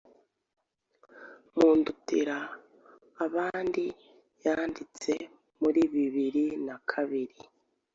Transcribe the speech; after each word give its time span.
mUndutira 1.55 2.37
abandi 3.25 3.83
yanditswe 4.43 5.13
muri 5.61 5.81
bibiri 5.93 6.45
nakabiri. 6.65 7.37